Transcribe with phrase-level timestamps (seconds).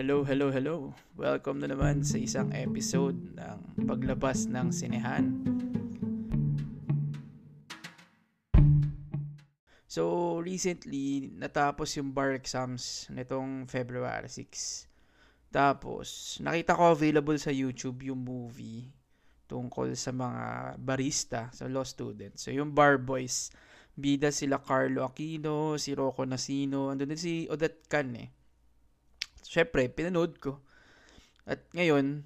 [0.00, 0.96] Hello, hello, hello.
[1.12, 5.44] Welcome na naman sa isang episode ng Paglabas ng Sinehan.
[9.84, 14.88] So, recently, natapos yung bar exams nitong February 6.
[15.52, 18.88] Tapos, nakita ko available sa YouTube yung movie
[19.52, 22.48] tungkol sa mga barista, sa law students.
[22.48, 23.52] So, yung bar boys,
[24.00, 28.39] bida sila Carlo Aquino, si Rocco Nasino, andun din si Odette Can eh
[29.44, 30.60] syempre, pinanood ko.
[31.48, 32.22] At ngayon,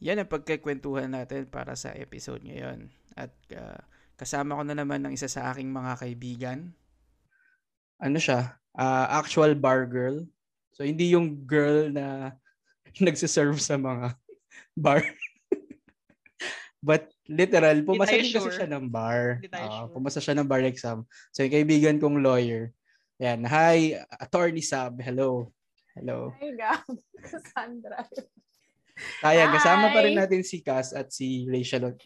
[0.00, 2.92] yan ang pagkikwentuhan natin para sa episode ngayon.
[3.16, 3.80] At uh,
[4.20, 6.58] kasama ko na naman ng isa sa aking mga kaibigan.
[7.96, 8.60] Ano siya?
[8.76, 10.20] Uh, actual bar girl.
[10.76, 12.36] So, hindi yung girl na
[13.00, 14.12] nagsiserve sa mga
[14.84, 15.00] bar.
[16.86, 18.44] But literal, pumasa din sure.
[18.44, 19.40] kasi siya ng bar.
[19.48, 19.88] Uh, sure.
[19.96, 21.08] Pumasa siya ng bar exam.
[21.32, 22.76] So, yung kaibigan kong lawyer.
[23.16, 23.48] Yan.
[23.48, 25.00] Hi, Attorney Sab.
[25.00, 25.55] Hello.
[25.96, 26.28] Hello.
[26.36, 26.84] Hi, Gab.
[27.24, 28.04] Cassandra.
[29.24, 31.96] Kaya, kasama pa rin natin si Cass at si Rachel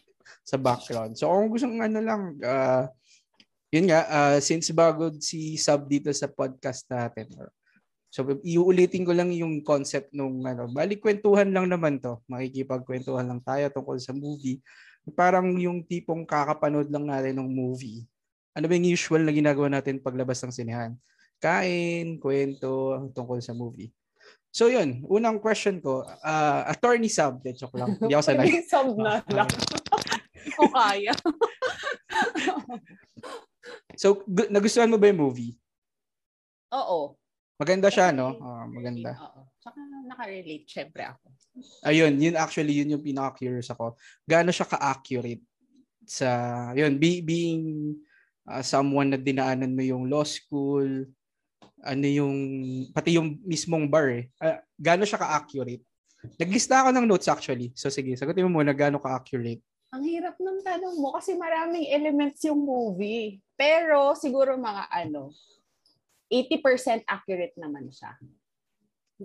[0.47, 1.19] sa background.
[1.19, 2.87] So, kung gusto ano lang, uh,
[3.67, 7.35] yun nga, uh, since bago si Sub dito sa podcast natin,
[8.07, 12.15] so iuulitin ko lang yung concept nung ano, balik kwentuhan lang naman to.
[12.31, 14.63] Makikipagkwentuhan lang tayo tungkol sa movie.
[15.19, 18.07] Parang yung tipong kakapanood lang natin ng movie.
[18.55, 20.95] Ano ba yung usual na ginagawa natin paglabas ng sinehan?
[21.41, 23.89] Kain, kwento tungkol sa movie.
[24.51, 27.97] So yun, unang question ko, uh, attorney sub, de joke lang.
[27.97, 28.45] Hindi ako sanay.
[28.47, 29.49] attorney sub na lang.
[30.59, 31.13] o kaya.
[33.95, 35.55] so, gu- nagustuhan mo ba yung movie?
[36.75, 37.15] Oo.
[37.55, 38.35] Maganda siya, no?
[38.41, 39.15] Oh, maganda.
[39.15, 39.47] Oo.
[39.61, 41.31] Saka nakarelate, syempre ako.
[41.87, 43.95] Ayun, yun actually, yun yung pinaka-curious ako.
[44.27, 45.45] Gaano siya ka-accurate
[46.03, 46.27] sa,
[46.75, 47.95] yun, be, being
[48.49, 51.07] uh, someone na dinaanan mo yung law school,
[51.81, 52.37] ano yung
[52.93, 54.25] pati yung mismong bar eh.
[54.37, 55.83] Uh, gaano siya ka-accurate?
[56.37, 57.73] Naglista ako ng notes actually.
[57.73, 59.61] So sige, sagutin mo muna gaano ka-accurate.
[59.91, 63.41] Ang hirap ng tanong mo kasi maraming elements yung movie.
[63.57, 65.33] Pero siguro mga ano,
[66.31, 68.15] 80% accurate naman siya.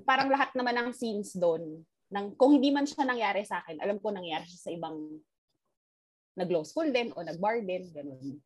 [0.02, 4.02] Parang lahat naman ng scenes doon, nang, kung hindi man siya nangyari sa akin, alam
[4.02, 5.22] ko nangyari siya sa ibang
[6.36, 8.42] nag-law school din o nag-bar din, ganun.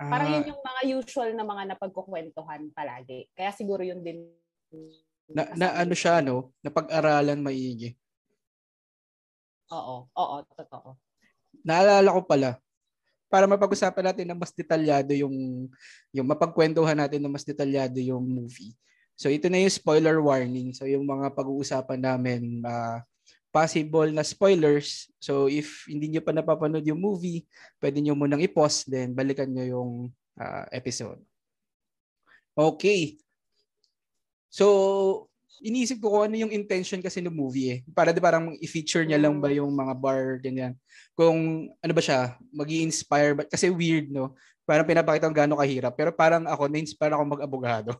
[0.00, 0.10] Ah.
[0.10, 3.30] Parang yun yung mga usual na mga napagkukwentuhan palagi.
[3.32, 4.26] Kaya siguro yun din.
[5.30, 6.50] Na, na ano siya, no?
[6.60, 7.94] Napag-aralan maigi.
[9.70, 10.98] Oo, oo, totoo.
[11.64, 12.58] Naalala ko pala,
[13.34, 15.66] para mapag-usapan natin ng mas detalyado yung
[16.14, 18.70] yung mapagkwentuhan natin ng mas detalyado yung movie.
[19.18, 20.70] So ito na yung spoiler warning.
[20.70, 23.02] So yung mga pag-uusapan namin uh,
[23.54, 25.06] possible na spoilers.
[25.22, 27.46] So if hindi niyo pa napapanood yung movie,
[27.78, 29.90] pwede niyo munang i-pause then balikan niyo yung
[30.34, 31.22] uh, episode.
[32.58, 33.22] Okay.
[34.50, 35.30] So
[35.62, 37.80] iniisip ko kung ano yung intention kasi ng movie eh.
[37.94, 40.74] Para di parang i-feature niya lang ba yung mga bar, ganyan.
[41.14, 43.42] Kung ano ba siya, mag inspire ba?
[43.46, 44.34] Kasi weird, no?
[44.66, 45.94] Parang pinapakita kung gaano kahirap.
[45.94, 47.94] Pero parang ako, na-inspire ako mag-abogado.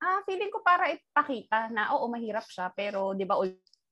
[0.00, 3.36] Ah, feeling ko para ipakita na oo, mahirap siya, pero 'di ba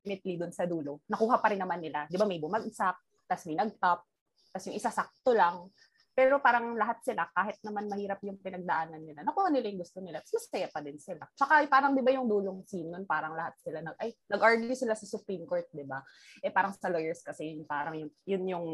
[0.09, 2.09] ultimately doon sa dulo, nakuha pa rin naman nila.
[2.09, 2.97] Di ba may bumagsak,
[3.29, 4.01] tapos may nag-top,
[4.49, 5.69] tapos yung isa sakto lang.
[6.17, 10.19] Pero parang lahat sila, kahit naman mahirap yung pinagdaanan nila, nakuha nila yung gusto nila.
[10.25, 11.23] Tapos masaya pa din sila.
[11.31, 14.99] Tsaka parang di ba yung dulong scene nun, parang lahat sila, nag, ay, nag-argue sila
[14.99, 16.03] sa Supreme Court, di ba?
[16.43, 18.67] Eh parang sa lawyers kasi yun, parang yun, yun yung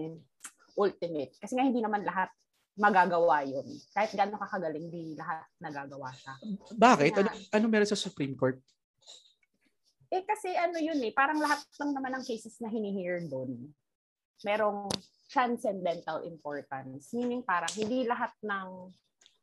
[0.78, 1.36] ultimate.
[1.36, 2.32] Kasi nga hindi naman lahat
[2.80, 3.66] magagawa yun.
[3.92, 6.32] Kahit gano'ng kakagaling, hindi lahat nagagawa siya.
[6.80, 7.12] Bakit?
[7.20, 8.56] Ano, ano meron sa Supreme Court?
[10.14, 13.74] Eh kasi ano yun eh, parang lahat lang naman ng cases na hinihear doon,
[14.46, 14.86] merong
[15.26, 17.10] transcendental importance.
[17.10, 18.94] Meaning parang hindi lahat ng,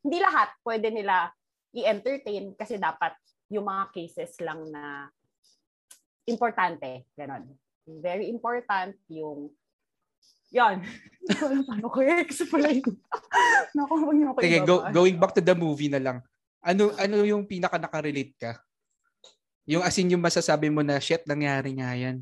[0.07, 1.27] hindi lahat pwede nila
[1.75, 3.11] i-entertain kasi dapat
[3.51, 5.11] yung mga cases lang na
[6.23, 7.11] importante.
[7.19, 7.51] Ganon.
[7.99, 9.51] Very important yung
[10.55, 10.83] yan.
[11.67, 12.83] Paano ko i-explain?
[13.75, 13.95] Naku,
[14.39, 16.23] Sige, go, going back to the movie na lang.
[16.63, 18.51] Ano ano yung pinaka nakarelate ka?
[19.71, 22.19] Yung asin yung masasabi mo na, shit, nangyari nga yan.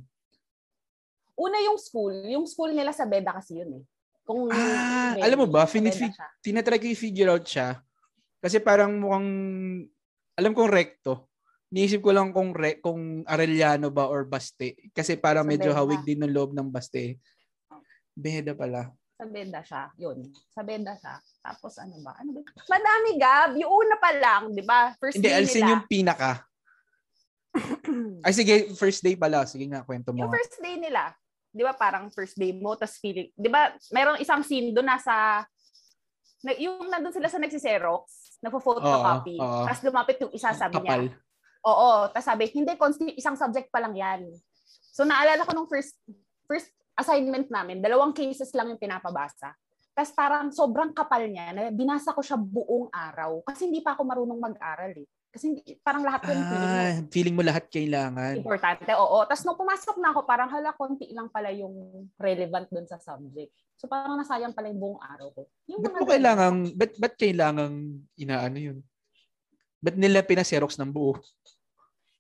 [1.34, 2.14] Una yung school.
[2.30, 3.84] Yung school nila sa Beda kasi yun eh.
[4.22, 6.14] Kung ah, yung, alam mo ba, finifig,
[6.46, 7.82] tinatry ko i-figure out siya.
[8.38, 9.30] Kasi parang mukhang,
[10.38, 11.34] alam kong recto.
[11.74, 14.78] Niisip ko lang kung re, kung Arellano ba or Baste.
[14.94, 15.80] Kasi parang sa medyo Beda.
[15.82, 17.18] hawig din ng loob ng Baste.
[18.14, 18.94] Beda pala.
[19.18, 19.90] Sa Beda siya.
[19.98, 20.30] Yun.
[20.54, 21.18] Sa Beda siya.
[21.42, 22.14] Tapos ano ba?
[22.22, 22.42] Ano ba?
[22.70, 23.58] Madami, Gab.
[23.58, 24.94] Yung una pa lang, di ba?
[25.02, 26.49] First Hindi, alsin yung pinaka.
[28.26, 29.46] Ay sige, first day pala.
[29.50, 30.26] Sige nga, kwento mo.
[30.26, 31.14] Yung first day nila,
[31.50, 35.44] di ba parang first day mo, tapos feeling, di ba merong isang scene doon nasa,
[36.46, 39.66] na, yung nandun sila sa nagsiserox, nagpo-photocopy, oh, oh.
[39.66, 41.10] tapos lumapit yung isa, sabi Kapal.
[41.10, 41.18] niya,
[41.60, 44.32] Oo, tapos sabi, hindi, consti- isang subject pa lang yan.
[44.96, 46.00] So naalala ko nung first
[46.48, 49.56] first assignment namin, dalawang cases lang yung pinapabasa.
[49.92, 53.44] Tapos parang sobrang kapal niya, na binasa ko siya buong araw.
[53.44, 55.08] Kasi hindi pa ako marunong mag-aral eh.
[55.30, 56.82] Kasi parang lahat ko yung feeling mo.
[56.82, 58.34] Ah, feeling mo lahat kailangan.
[58.42, 59.18] Importante, oo.
[59.30, 63.54] Tapos nung pumasok na ako, parang hala, konti lang pala yung relevant dun sa subject.
[63.78, 65.42] So parang nasayang pala yung buong araw ko.
[65.70, 67.72] Yung Ba't mo kailangan, ba't, ba't kailangan
[68.18, 68.78] inaano yun?
[69.80, 71.22] Ba't nila pinaserox ng buo?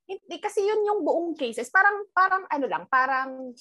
[0.06, 1.70] Hindi, kasi yun yung buong cases.
[1.74, 3.54] Parang, parang ano lang, parang,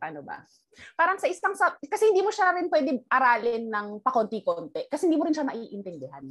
[0.00, 0.48] ano ba?
[0.96, 4.88] Parang sa isang, sub- kasi hindi mo siya rin pwede aralin ng pakonti-konti.
[4.88, 6.24] Kasi hindi mo rin siya maiintindihan.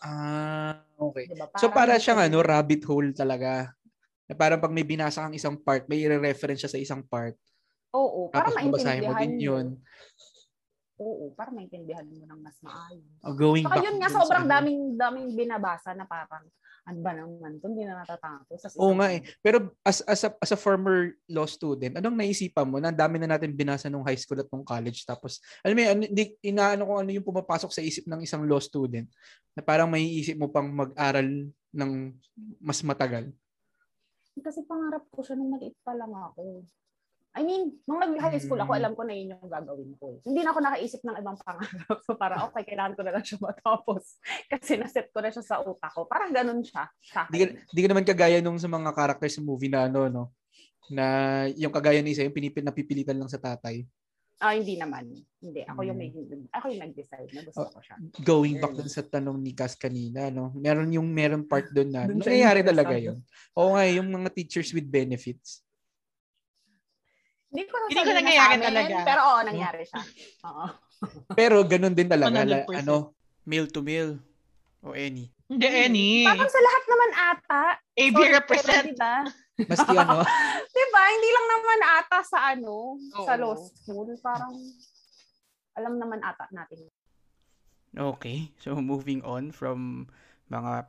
[0.00, 1.28] Ah, okay.
[1.28, 1.52] Diba?
[1.60, 3.76] So para siyang ano, rabbit hole talaga.
[4.24, 7.36] Na parang pag may binasa kang isang part, may i-reference siya sa isang part.
[7.92, 9.66] Oo, para Tapos babasahin mo maintindihan din yun.
[11.00, 13.08] Oo, para maintindihan mo ng mas maayos.
[13.24, 14.52] Oh, going Saka back yun nga, dun sa sobrang ano.
[14.52, 16.44] daming, daming binabasa na parang,
[16.84, 18.76] ano ba naman ito, hindi na natatapos.
[18.76, 19.24] Oo nga eh.
[19.40, 22.76] Pero as, as, a, as a former law student, anong naisipan mo?
[22.76, 25.08] Na ang dami na natin binasa nung high school at nung college.
[25.08, 28.44] Tapos, alam mo yun, ano, hindi, inaano ko ano yung pumapasok sa isip ng isang
[28.44, 29.08] law student
[29.56, 31.92] na parang may isip mo pang mag-aral ng
[32.60, 33.32] mas matagal.
[34.40, 36.64] Kasi pangarap ko siya nung maliit pa lang ako.
[37.30, 38.80] I mean, nung nag-high school ako, Mm.
[38.82, 40.18] alam ko na yun yung gagawin ko.
[40.26, 41.98] Hindi na ako nakaisip ng ibang pangarap.
[42.06, 44.18] So para okay, kailangan ko na lang siya matapos.
[44.50, 46.10] Kasi naset ko na siya sa utak ko.
[46.10, 46.90] Parang ganun siya.
[46.98, 50.10] Sa Di ka, di ka naman kagaya nung sa mga characters sa movie na ano,
[50.10, 50.24] no?
[50.90, 51.04] Na
[51.54, 53.86] yung kagaya ni isa, yung pinipil, napipilitan lang sa tatay.
[54.42, 55.14] Ah, hindi naman.
[55.38, 55.60] Hindi.
[55.68, 56.48] Ako yung, may, Mm.
[56.50, 57.70] ako yung nag-decide na gusto Oh.
[57.70, 57.94] ko siya.
[58.24, 60.50] Going back dun sa tanong ni Cass kanina, no?
[60.58, 63.22] Meron yung meron part doon na Dun nangyayari talaga yun.
[63.54, 65.62] Oo nga, yung mga teachers with benefits.
[67.50, 68.96] Hindi ko Hindi ko na nangyayari sa amin, talaga.
[69.02, 70.00] Pero oo, nangyari siya.
[70.48, 70.64] Oo.
[71.34, 72.42] Pero ganun din talaga.
[72.46, 72.80] la- 100%.
[72.86, 72.94] ano,
[73.42, 74.14] Male to male.
[74.80, 75.26] O any.
[75.50, 76.08] Hindi, any.
[76.22, 77.62] Parang sa lahat naman ata.
[77.98, 78.84] AB Sorry, represent.
[78.86, 79.14] Pero, diba?
[79.66, 80.18] maski ano,
[80.76, 81.02] diba?
[81.10, 83.40] Hindi lang naman ata sa ano, sa Oo.
[83.42, 84.08] law school.
[84.22, 84.54] Parang
[85.74, 86.86] alam naman ata natin.
[87.90, 88.54] Okay.
[88.62, 90.06] So, moving on from
[90.46, 90.86] mga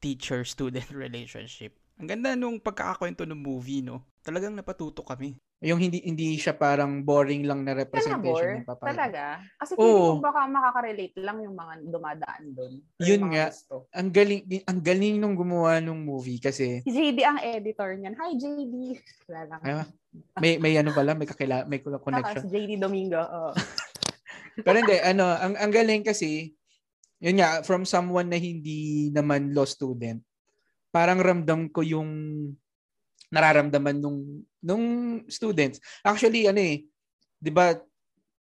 [0.00, 1.78] teacher-student relationship.
[2.00, 4.02] Ang ganda nung pagkakakwento ng movie, no?
[4.20, 5.36] Talagang napatuto kami.
[5.60, 8.96] Yung hindi hindi siya parang boring lang na representation ng papaya.
[8.96, 9.24] Talaga.
[9.60, 9.84] Kasi Oo.
[9.84, 12.72] feeling ko baka makaka-relate lang yung mga dumadaan doon.
[12.96, 13.52] Yun nga.
[13.52, 13.84] gusto.
[13.92, 18.16] Ang galing ang galing nung gumawa nung movie kasi Si JD ang editor niyan.
[18.16, 18.74] Hi, JD.
[19.28, 19.60] Wala lang.
[19.60, 19.86] Ah,
[20.40, 22.42] may may ano pala, may kakila, may Saka connection.
[22.42, 23.20] si JD Domingo.
[23.20, 23.52] oo.
[24.64, 26.52] Pero hindi, ano, ang, ang galing kasi,
[27.22, 30.20] yun nga, from someone na hindi naman law student,
[30.90, 32.10] parang ramdam ko yung
[33.30, 34.84] nararamdaman nung nung
[35.28, 35.80] students.
[36.04, 36.84] Actually, ano eh,
[37.40, 37.76] 'di ba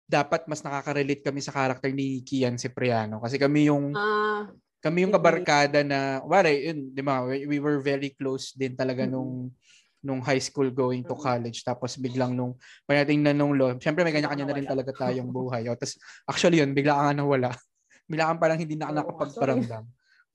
[0.08, 4.48] dapat mas nakaka-relate kami sa character ni Kian Cipriano kasi kami yung Ah,
[4.80, 7.26] kami yung kabarkada na wari yun, 'di ba?
[7.26, 9.12] We, we were very close din talaga Mhm.
[9.12, 9.50] nung
[9.98, 11.22] nung high school going to Mhm.
[11.26, 12.54] college tapos biglang nung
[12.86, 15.66] pagdating na nung law, syempre may kanya-kanya na rin talaga tayong buhay.
[15.68, 15.98] O, tapos
[16.30, 17.50] actually yun, bigla ka nga nawala.
[18.10, 19.84] bigla kang parang hindi na nakapagparamdam.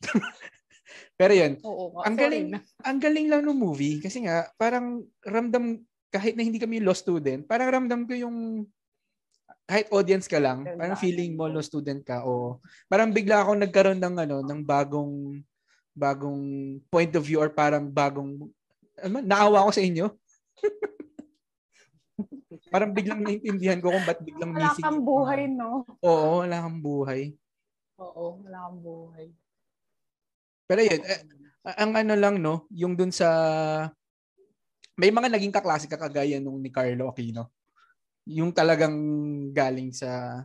[1.16, 2.02] Pero yun, oo.
[2.04, 2.48] Ang galing.
[2.84, 5.80] ang galing lang ng movie kasi nga parang ramdam
[6.14, 8.70] kahit na hindi kami law student, parang ramdam ko yung
[9.66, 12.62] kahit audience ka lang, parang feeling mo law student ka o
[12.92, 15.42] parang bigla ako nagkaroon ng ano ng bagong
[15.94, 16.44] bagong
[16.90, 18.50] point of view or parang bagong
[19.02, 20.10] ano, naawa ko sa inyo.
[22.74, 24.86] parang biglang naintindihan ko kung ba't biglang Wala missing.
[24.86, 25.86] kang yung buhay, no?
[26.02, 27.22] Oo, wala kang buhay.
[28.02, 29.28] Oo, wala kang buhay.
[30.68, 31.22] Pero yun, eh,
[31.64, 33.28] ang ano lang no, yung dun sa
[35.00, 37.50] may mga naging kaklase ka kagaya nung ni Carlo Aquino.
[38.30, 38.96] Yung talagang
[39.52, 40.44] galing sa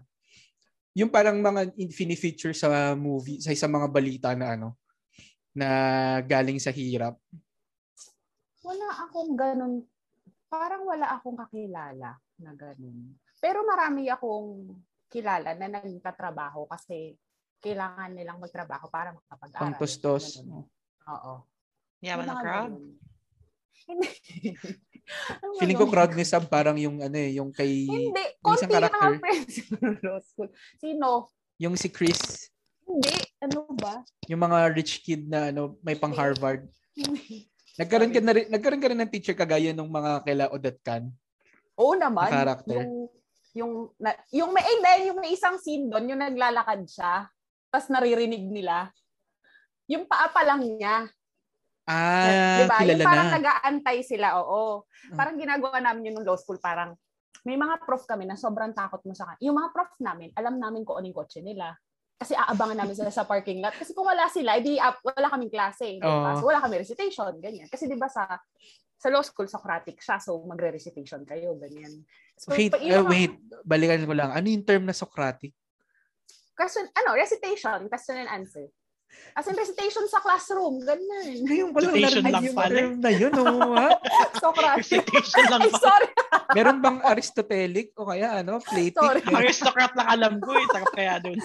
[0.96, 1.78] yung parang mga
[2.18, 4.74] feature sa movie, sa isang mga balita na ano
[5.54, 5.68] na
[6.22, 7.18] galing sa hirap.
[8.62, 9.86] Wala akong ganun.
[10.48, 13.14] Parang wala akong kakilala na ganun.
[13.38, 14.74] Pero marami akong
[15.10, 17.14] kilala na nagtatrabaho kasi
[17.58, 19.62] kailangan nilang magtrabaho para makapag-aral.
[19.62, 20.42] Pangtustos.
[21.08, 21.42] Oo.
[21.98, 22.72] Yaman ng crowd.
[25.58, 28.24] Feeling ko crowd ni Sab parang yung ano eh, yung kay Hindi.
[28.44, 29.96] Konti lang ang friends ng.
[30.76, 31.32] Sino?
[31.58, 32.52] yung si Chris,
[32.86, 33.18] Hindi.
[33.42, 34.06] Ano ba?
[34.30, 36.14] yung mga rich kid na ano may pang.
[36.14, 36.70] Harvard.
[37.78, 41.10] Nagkaroon ka na rin, nagkaroon ka rin ng teacher kagaya nung mga kaila Odette Can.
[41.78, 42.30] Oo naman.
[42.30, 42.82] Na character.
[42.82, 43.10] Yung,
[43.54, 47.26] yung, na, yung may, eh, yung may isang scene doon, yung naglalakad siya,
[47.68, 48.92] tapos naririnig nila,
[49.88, 51.08] yung paa pa lang niya.
[51.88, 52.76] Ah, di ba?
[52.84, 53.34] kilala Yung parang na.
[53.40, 54.84] nag-aantay sila, oo.
[54.84, 55.16] Ah.
[55.16, 56.92] Parang ginagawa namin yun nung law school, parang
[57.48, 59.44] may mga prof kami na sobrang takot mo sa kanila.
[59.48, 61.72] Yung mga prof namin, alam namin kung anong kotse nila.
[62.18, 63.72] Kasi aabangan namin sila sa parking lot.
[63.72, 65.96] Kasi kung wala sila, edi uh, wala kaming klase.
[65.96, 66.34] Diba?
[66.34, 66.42] Oo.
[66.42, 67.70] So, wala kami recitation, ganyan.
[67.70, 68.26] Kasi di ba sa
[68.98, 72.02] sa law school, Socratic siya, so magre-recitation kayo, ganyan.
[72.34, 74.34] So, Wait, uh, wait, balikan ko lang.
[74.34, 75.54] Ano yung term na Socratic?
[76.58, 78.66] Question, ano, recitation, question and answer.
[79.38, 81.46] As in recitation sa classroom, ganyan.
[81.46, 82.74] Ngayon ko lang Recitation lang yung pala.
[82.74, 83.88] term na yun, oh, ha?
[84.42, 85.06] Socratic.
[85.06, 86.08] Recitation lang Ay, sorry.
[86.58, 88.98] Meron bang Aristotelic o kaya ano, Platic?
[88.98, 89.22] Sorry.
[89.22, 90.66] Aristocrat lang alam ko eh.
[90.74, 91.38] Sarap kaya doon.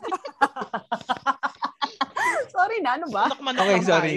[2.50, 3.25] sorry na, ano ba?
[3.29, 4.12] Okay, sorry.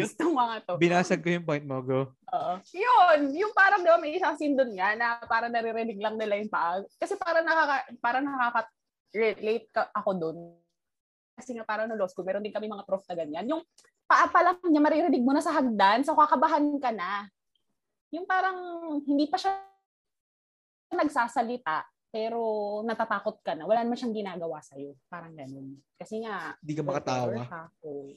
[0.65, 0.81] To.
[0.81, 2.09] Binasag ko yung point mo, go.
[2.33, 2.53] Oo.
[2.73, 6.41] Yun, yung parang di ba, may isang scene doon nga na parang naririnig lang nila
[6.41, 6.81] yung paa.
[6.97, 10.39] Kasi parang nakaka, parang nakaka-relate ka, ako doon.
[11.37, 13.45] Kasi nga parang no law school, meron din kami mga prof na ganyan.
[13.45, 13.63] Yung
[14.09, 17.29] paa pa lang niya, maririnig mo na sa hagdan, so kakabahan ka na.
[18.17, 18.57] Yung parang
[19.05, 19.53] hindi pa siya
[20.97, 22.41] nagsasalita, pero
[22.89, 23.69] natatakot ka na.
[23.69, 24.97] Wala naman siyang ginagawa sa'yo.
[25.13, 25.77] Parang ganun.
[26.01, 27.45] Kasi nga, Hindi ka makatawa.
[27.45, 27.63] Siya.
[27.85, 28.17] Oo.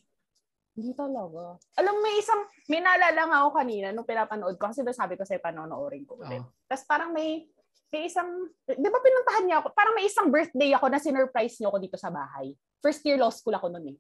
[0.80, 1.60] Hindi talaga.
[1.76, 5.44] Alam, may isang, may naalala nga ako kanina nung pinapanood ko kasi sabi ko sa'yo
[5.44, 6.40] panonoorin ko ulit.
[6.40, 6.48] Oo.
[6.72, 7.52] Tapos parang may,
[7.92, 11.68] may isang, di ba pinuntahan niya ako, parang may isang birthday ako na sinurprise niyo
[11.74, 12.56] ako dito sa bahay.
[12.80, 13.98] First year law school ako noon eh.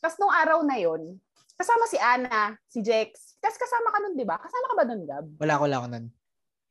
[0.00, 1.16] Tapos nung araw na yon
[1.54, 3.38] kasama si Ana, si Jex.
[3.38, 4.36] Tapos kasama ka nun, di ba?
[4.36, 5.26] Kasama ka ba nun, Gab?
[5.38, 6.06] Wala ko lang ako nun.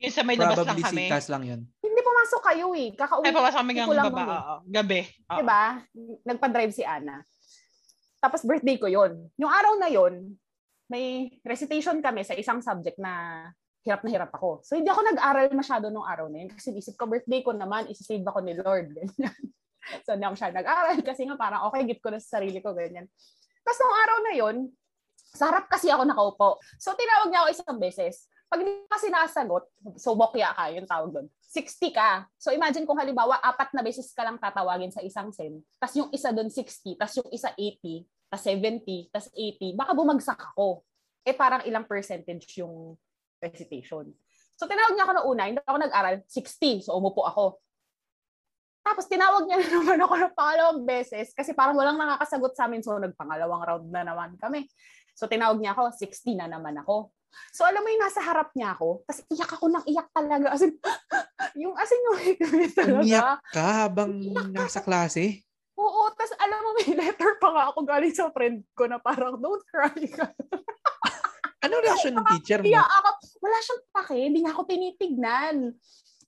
[0.04, 1.04] Yung sa may labas lang Probably kami.
[1.08, 1.62] sikas lang yun.
[1.80, 2.90] Hindi pumasok kayo eh.
[2.92, 4.12] Kakauwi Ay, papasok kami Hindi ng baba.
[4.12, 4.36] nun eh.
[4.36, 4.56] oo.
[4.68, 5.00] Gabi.
[5.08, 5.38] Oo.
[5.40, 5.64] Di ba?
[6.28, 7.24] Nagpa-drive si Ana.
[8.20, 9.12] Tapos birthday ko yon.
[9.40, 10.36] Yung araw na yon,
[10.92, 13.48] may recitation kami sa isang subject na
[13.84, 14.60] hirap na hirap ako.
[14.68, 17.88] So hindi ako nag-aral masyado nung araw na yun kasi isip ko birthday ko naman,
[17.88, 18.92] isi-save ako ni Lord.
[19.00, 19.36] Ganyan.
[20.06, 22.72] So hindi ako masyado nag-aral kasi nga parang okay, gift ko na sa sarili ko.
[22.72, 23.08] Ganyan.
[23.64, 24.58] Tapos nung araw na yon,
[25.34, 26.62] sa harap kasi ako nakaupo.
[26.78, 28.30] So tinawag niya ako isang beses.
[28.54, 29.66] Pag hindi ka kasi nakasagot,
[29.98, 31.26] so bokya ka, yung tawag doon.
[31.42, 32.30] 60 ka.
[32.38, 36.14] So imagine kung halimbawa, apat na beses ka lang tatawagin sa isang SEM, tas yung
[36.14, 40.86] isa doon 60, tas yung isa 80, tas 70, tas 80, baka bumagsak ako.
[41.26, 42.94] Eh parang ilang percentage yung
[43.42, 44.14] recitation.
[44.54, 46.86] So tinawag niya ako na una, hindi ako nag-aral, 60.
[46.86, 47.58] So umupo ako.
[48.84, 52.84] Tapos tinawag niya na naman ako ng pangalawang beses kasi parang walang nakakasagot sa amin.
[52.84, 54.68] So nagpangalawang round na naman kami.
[55.16, 57.16] So tinawag niya ako, 60 na naman ako.
[57.50, 60.54] So alam mo yung nasa harap niya ako, tapos iyak ako ng iyak talaga.
[60.54, 60.78] As in,
[61.66, 62.18] yung as in yung
[62.76, 63.02] talaga.
[63.02, 64.12] Umiyak ka habang
[64.54, 65.42] nasa klase?
[65.74, 69.40] Oo, tapos alam mo may letter pa nga ako galing sa friend ko na parang
[69.42, 70.30] don't cry ka.
[71.64, 72.68] Ano reaction ng teacher mo?
[72.68, 73.10] Iyak ako.
[73.40, 75.56] Wala siyang pake, hindi niya ako tinitignan.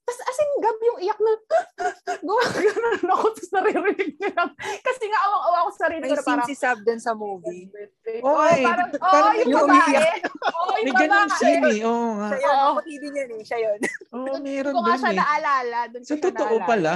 [0.06, 1.32] Tapos as in, gab yung iyak na,
[2.30, 4.50] gumagano'n ako, tapos naririnig niya lang.
[4.56, 7.66] Kasi nga awang-awa ako sa sarili May ko scene parang, si Sab dun sa movie.
[8.22, 8.62] Oo, oh, eh.
[8.62, 9.98] parang, oh, Parang yung babae.
[10.46, 11.38] Oo, May yung babae.
[11.42, 11.80] scene eh.
[11.90, 12.28] Oo nga.
[12.30, 12.54] Siya yun.
[12.54, 12.80] Oo.
[12.86, 13.42] Din yan eh.
[13.42, 13.80] Siya yun.
[14.14, 15.18] Oo, Doon meron ko nga dun siya eh.
[15.18, 15.80] naalala.
[15.90, 16.70] Doon ko Sa siya totoo naalala.
[16.70, 16.94] pala.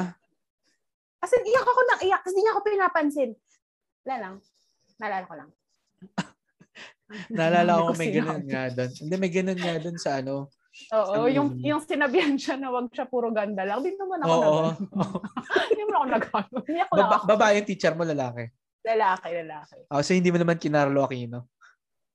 [1.20, 3.30] Kasi iyak ako ng iyak kasi hindi niya ako pinapansin.
[4.06, 4.36] Wala lang.
[5.02, 5.50] Naalala ko lang.
[7.34, 8.92] Naalala ko may ganun nga dun.
[8.94, 10.46] Hindi, may ganun nga dun sa ano.
[10.90, 11.66] Oo, Sa yung, movie.
[11.70, 13.84] yung sinabihan siya na wag siya puro ganda lang.
[13.84, 14.62] Hindi naman ako Oo.
[14.64, 14.78] nag
[15.70, 16.26] Hindi naman ako nag
[16.66, 18.44] Hindi ako Baba, lang babae yung teacher mo, lalaki.
[18.80, 19.78] Lalaki, lalaki.
[19.92, 21.52] Oh, so hindi mo naman kinarlo Aquino.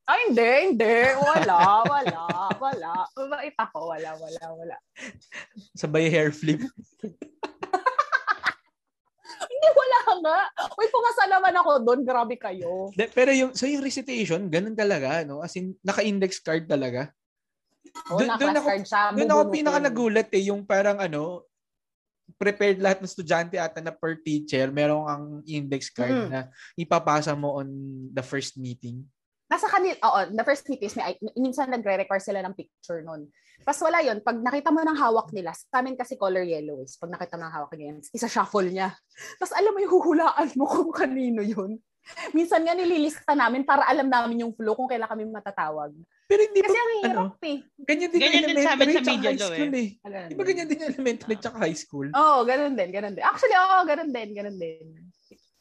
[0.04, 0.96] Ay, hindi, hindi.
[1.16, 2.22] Wala, wala,
[2.60, 2.92] wala.
[3.16, 3.88] Mabait ako.
[3.88, 4.76] Wala, wala, wala.
[5.72, 6.60] Sabay hair flip.
[9.44, 10.38] Hindi, wala nga.
[10.76, 12.00] Uy, pumasa naman ako doon.
[12.04, 12.92] Grabe kayo.
[12.92, 15.40] De, pero yung, so yung recitation, ganun talaga, no?
[15.40, 17.10] As in, naka-index card talaga.
[18.10, 19.16] Oo, Doon- ako-.
[19.16, 21.44] Doon ako pinaka nagulat eh, yung parang ano,
[22.40, 26.28] prepared lahat ng estudyante ata na per teacher, merong ang index card Mm.
[26.32, 26.40] na
[26.74, 27.68] ipapasa mo on
[28.10, 29.04] the first meeting.
[29.44, 33.28] Nasa kanil, oo, the first meet is may, minsan nagre-require sila ng picture nun.
[33.60, 36.96] Tapos wala yon pag nakita mo ng hawak nila, sa amin kasi color yellow is,
[36.96, 38.96] pag nakita mo ng hawak niya, isa shuffle niya.
[39.36, 41.76] Tapos alam mo yung huhulaan mo kung kanino yun.
[42.30, 45.90] Minsan nga nililista namin para alam namin yung flow kung kailan kami matatawag.
[46.24, 47.58] Pero hindi Kasi ba, ang ano, hirap eh.
[47.84, 49.88] ganyan din Ganyan yung din sa amin sa media high law school eh.
[50.00, 50.48] Ganun Di ba din.
[50.48, 52.06] ganyan din yung elementary tsaka high school?
[52.10, 53.24] Oo, oh, ganun din, ganun din.
[53.24, 54.86] Actually, oo, ganun din, ganun din.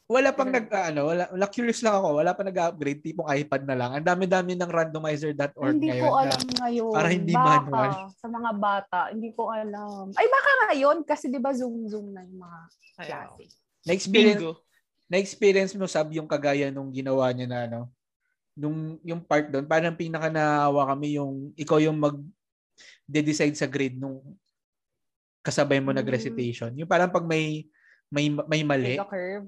[0.04, 0.68] Wala pang Ganun.
[0.68, 3.90] nag, ano, wala, wala, curious lang ako, wala pa nag-upgrade, tipong iPad na lang.
[3.96, 6.04] Ang dami-dami ng randomizer.org hindi ngayon.
[6.04, 6.92] ko na- alam ngayon.
[6.92, 7.92] para hindi baka, manual.
[8.12, 10.12] Sa mga bata, hindi ko alam.
[10.12, 12.58] Ay, baka ngayon, kasi di ba Zoom-Zoom na yung mga
[13.00, 13.44] klase.
[13.84, 14.40] na-experience.
[15.08, 17.80] Na-experience mo, Sab, yung kagaya nung ginawa niya na, ano,
[18.54, 22.16] nung, yung part doon, parang pinaka naawa kami yung, ikaw yung mag,
[23.06, 24.18] de-decide sa grade nung
[25.44, 26.00] kasabay mo Mm.
[26.00, 26.70] nag-recitation.
[26.74, 27.68] Yung parang pag may,
[28.08, 28.96] may, may mali.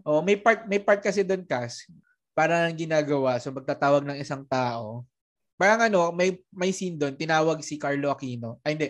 [0.05, 1.89] Oh, may part may part kasi doon kas.
[2.37, 5.09] Para ang ginagawa, so magtatawag ng isang tao.
[5.57, 8.61] Parang ano, may may scene doon, tinawag si Carlo Aquino.
[8.61, 8.89] Ay hindi.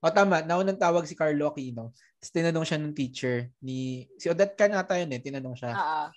[0.00, 1.92] O tama, naunang tawag si Carlo Aquino.
[2.26, 5.70] Tapos tinanong siya ng teacher ni si Odette ka nata yun eh, tinanong siya.
[5.78, 6.08] Ah, ah.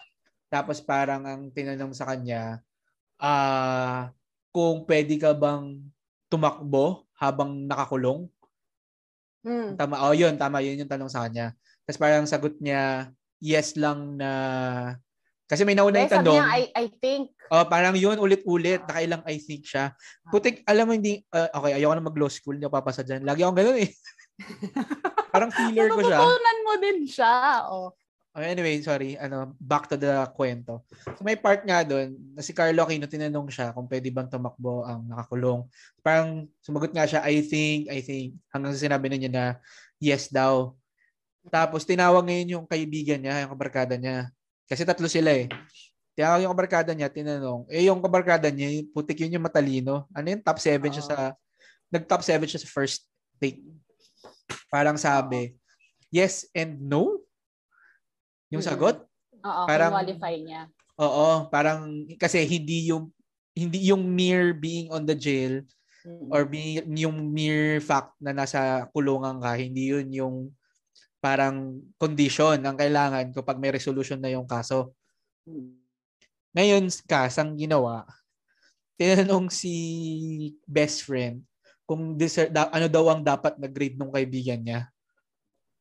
[0.50, 2.66] Tapos parang ang tinanong sa kanya,
[3.22, 4.10] ah,
[4.50, 5.78] kung pwede ka bang
[6.26, 8.26] tumakbo habang nakakulong?
[9.46, 9.78] Mm.
[9.78, 11.54] Tama, oh yun, tama, yun yung tanong sa kanya.
[11.86, 14.32] Tapos parang sagot niya, yes lang na,
[15.46, 16.42] kasi may nauna yung tanong.
[16.42, 17.38] niya, I, I think.
[17.54, 19.94] Oh, parang yun, ulit-ulit, nakailang I think siya.
[20.34, 23.22] Putik, alam mo hindi, uh, okay, ayoko na mag-law school, hindi ako papasa dyan.
[23.22, 23.94] Lagi akong ganun eh.
[25.34, 26.20] parang feeler ko siya.
[26.20, 27.36] Natutunan mo din siya.
[27.70, 27.92] Oh.
[28.40, 29.20] Anyway, sorry.
[29.20, 30.86] Ano, back to the kwento.
[31.18, 34.86] So may part nga doon na si Carlo Aquino tinanong siya kung pwede bang tumakbo
[34.88, 35.68] ang nakakulong.
[36.00, 38.38] Parang sumagot nga siya, I think, I think.
[38.54, 39.46] Hanggang sa sinabi na niya na
[40.00, 40.78] yes daw.
[41.50, 44.30] Tapos tinawag ngayon yung kaibigan niya, yung kabarkada niya.
[44.70, 45.50] Kasi tatlo sila eh.
[46.14, 47.66] Tinawag yung kabarkada niya, tinanong.
[47.74, 50.06] Eh yung kabarkada niya, putik yun yung matalino.
[50.14, 50.40] Ano yun?
[50.46, 51.18] Top 7 siya sa,
[51.90, 53.10] nag-top 7 siya sa first
[53.42, 53.66] take.
[54.70, 55.54] Parang sabi,
[56.10, 57.22] yes and no?
[58.50, 58.70] Yung Mm-mm.
[58.70, 58.98] sagot?
[59.40, 60.68] Oo, Parang- qualify niya.
[61.00, 61.88] Oo, parang
[62.20, 63.08] kasi hindi yung
[63.56, 65.64] hindi yung mere being on the jail
[66.00, 66.32] Mm.
[66.32, 70.36] or being yung mere fact na nasa kulungan ka, hindi yun yung
[71.20, 74.96] parang condition ang kailangan kapag may resolution na yung kaso.
[75.44, 75.76] Mm.
[76.56, 78.08] Ngayon, kasang ginawa,
[78.96, 79.76] tinanong si
[80.64, 81.44] best friend
[81.90, 84.86] kung deser- da- ano daw ang dapat na grade ng kaibigan niya.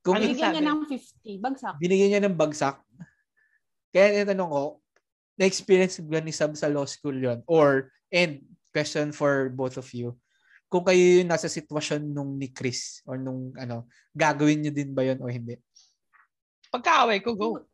[0.01, 1.37] Kung Bigyan niya ng 50.
[1.37, 1.75] Bagsak.
[1.77, 2.81] binigyan niya ng bagsak.
[3.93, 4.63] Kaya tinatanong ko,
[5.37, 8.41] na-experience ba ni Sab sa law school yon Or, and
[8.73, 10.17] question for both of you,
[10.73, 13.85] kung kayo yung nasa sitwasyon nung ni Chris or nung ano,
[14.17, 15.61] gagawin niyo din ba yon o hindi?
[16.69, 17.65] Pagkaaway ko, go.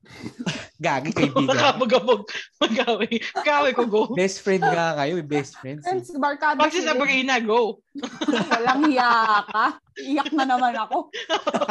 [0.77, 1.75] Gagi, kaibigan.
[1.77, 2.31] Magabog.
[2.59, 3.19] Mag-away.
[3.35, 4.03] Pagkaaway ko, go.
[4.15, 5.83] best friend nga kayo, eh, best friends.
[5.83, 5.91] eh.
[5.91, 6.87] Friends, barkada Pag si.
[6.87, 7.83] Sabrina, go.
[8.55, 9.11] Walang hiya
[9.45, 9.83] ka.
[9.99, 11.11] Iyak na naman ako.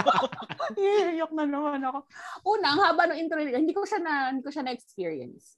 [0.79, 1.99] Iyak na naman ako.
[2.43, 5.55] Una, ang haba ng intro, hindi ko siya na, hindi ko siya na-experience.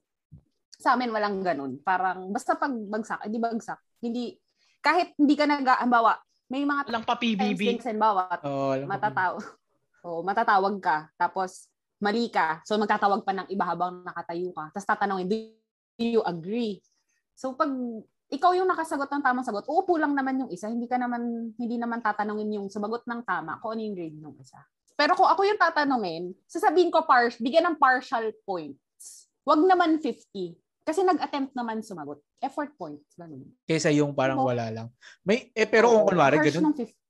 [0.76, 1.82] Sa amin, walang ganun.
[1.82, 3.80] Parang, basta pag bagsak, hindi bagsak.
[4.02, 4.38] Hindi,
[4.82, 6.14] kahit hindi ka nag, halimbawa,
[6.46, 7.58] may mga Walang pa times PBB.
[7.58, 8.86] din, halimbawa, alam ko.
[8.86, 9.34] matataw.
[10.06, 11.10] Oh, matatawag ka.
[11.18, 11.66] Tapos,
[11.98, 12.62] mali ka.
[12.62, 14.70] So, magtatawag pa ng iba habang nakatayo ka.
[14.70, 15.36] Tapos tatanungin, do
[15.98, 16.78] you agree?
[17.34, 17.74] So, pag
[18.30, 20.70] ikaw yung nakasagot ng tamang sagot, uupo lang naman yung isa.
[20.70, 24.38] Hindi ka naman, hindi naman tatanungin yung sumagot ng tama kung ano yung grade ng
[24.38, 24.62] isa.
[24.94, 29.26] Pero kung ako yung tatanungin, sasabihin ko, par bigyan ng partial points.
[29.42, 30.54] Wag naman 50.
[30.86, 32.22] Kasi nag-attempt naman sumagot.
[32.46, 33.18] Effort points.
[33.18, 33.42] Ganun.
[33.66, 34.54] Kaysa yung parang Oo.
[34.54, 34.88] wala lang.
[35.26, 37.05] May, eh, pero kung Oo, kunwari, ganun, ng 50.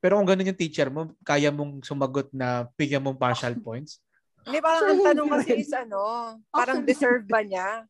[0.00, 4.00] Pero kung ganun yung teacher mo, kaya mong sumagot na bigyan mong partial points?
[4.40, 6.00] Hindi, parang ang tanong kasi is ano,
[6.48, 7.84] parang deserve ba niya?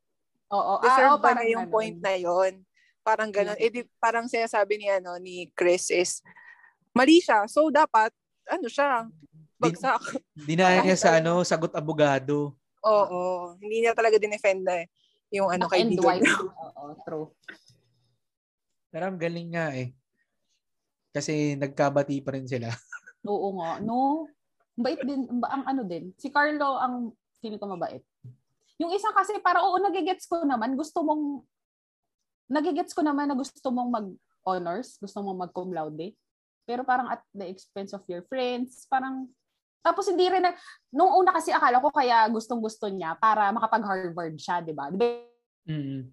[0.51, 0.79] Oo.
[0.79, 1.75] ah, Deserve oo, ba parang niya yung ganun.
[1.79, 2.53] point na yon?
[3.07, 3.57] Parang ganun.
[3.57, 6.19] Eh, di, parang sinasabi ni, ano, ni Chris is,
[6.91, 7.47] mali siya.
[7.47, 8.11] So, dapat,
[8.51, 9.07] ano siya,
[9.63, 10.19] bagsak.
[10.35, 12.59] Dinaya niya sa ano, sagot abogado.
[12.83, 13.55] Oo.
[13.63, 14.87] Hindi niya talaga dinefend na eh,
[15.31, 16.27] yung ano, Black and kaibigan white.
[16.27, 17.27] Oo, true.
[18.91, 19.95] Pero ang galing nga eh.
[21.11, 22.71] Kasi nagkabati pa rin sila.
[23.27, 23.83] Oo nga.
[23.83, 24.27] No.
[24.75, 25.27] Bait din.
[25.39, 26.15] ba- Ang ano din.
[26.17, 28.03] Si Carlo ang feeling ko mabait.
[28.81, 30.73] Yung isa kasi para oo, nagigets ko naman.
[30.73, 31.45] Gusto mong
[32.49, 34.97] nagigets ko naman na gusto mong mag-honors.
[34.97, 36.15] Gusto mong mag-cum laude.
[36.65, 38.87] Pero parang at the expense of your friends.
[38.87, 39.29] Parang
[39.81, 40.53] tapos hindi rin na,
[40.93, 44.89] nung una kasi akala ko kaya gustong-gusto niya para makapag-Harvard siya, di ba?
[44.93, 45.09] Di ba
[45.61, 46.09] Mm.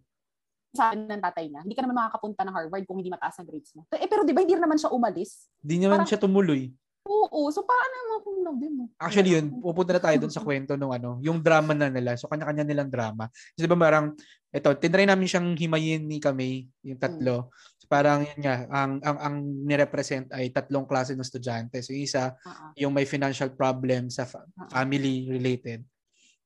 [0.73, 3.47] Sa akin ng tatay niya, hindi ka naman makakapunta ng Harvard kung hindi mataas ang
[3.47, 3.87] grades mo.
[3.89, 5.47] Eh, pero di ba hindi naman siya umalis?
[5.57, 6.69] Di naman Parang- siya tumuloy.
[7.07, 7.47] Oo.
[7.47, 8.83] So, paano mo kung laude mo?
[8.99, 12.19] Actually yun, pupunta na tayo dun sa kwento nung ano, yung drama na nila.
[12.19, 13.31] So kanya-kanya nilang drama.
[13.31, 14.11] Kasi di ba parang,
[14.51, 17.47] ito, tinry namin siyang himayin ni kami, yung tatlo.
[17.79, 21.79] So, parang yun nga, ang, ang, ang nirepresent ay tatlong klase ng estudyante.
[21.79, 22.71] So yung isa, Ah, ah.
[22.75, 25.87] yung may financial problem sa fa- family related.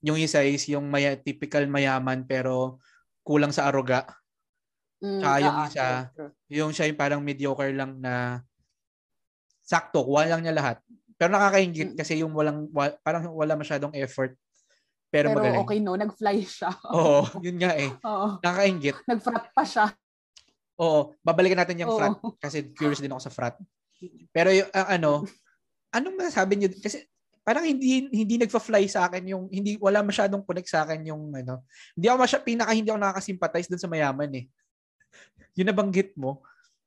[0.01, 2.77] Yung isa is yung maya, typical mayaman pero
[3.21, 4.05] kulang sa aruga.
[5.01, 6.31] Mm, Tsaka yung ah, ah, isa, true, true.
[6.51, 8.41] Yung siya yung parang mediocre lang na
[9.61, 10.77] sakto, kuha lang niya lahat.
[11.15, 11.97] Pero nakakaingit Mm.
[11.97, 14.33] kasi yung walang, wa- parang wala masyadong effort.
[15.11, 15.61] Pero, Pero magaling.
[15.61, 16.71] okay no, nag-fly siya.
[16.97, 17.91] Oo, yun nga eh.
[18.09, 18.39] Oo.
[18.41, 18.95] Nakakaingit.
[19.05, 19.85] Nag-frat pa siya.
[20.81, 21.99] Oo, babalikan natin yung Oo.
[21.99, 23.55] frat kasi curious din ako sa frat.
[24.33, 25.11] Pero yung ang ano,
[25.93, 27.05] anong masasabi niyo kasi
[27.41, 31.65] parang hindi hindi nagfa-fly sa akin yung hindi wala masyadong connect sa akin yung ano.
[31.97, 34.45] Hindi ako masya pinaka hindi ako nakaka-sympathize dun sa mayaman eh.
[35.59, 36.39] Yung nabanggit mo,